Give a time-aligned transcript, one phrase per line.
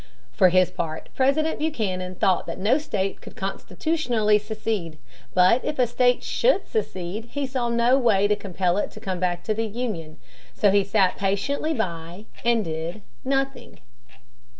[0.31, 4.97] For his part, President Buchanan thought that no state could constitutionally secede.
[5.35, 9.19] But if a state should secede, he saw no way to compel it to come
[9.19, 10.17] back to the Union.
[10.55, 13.77] So he sat patiently by and did nothing.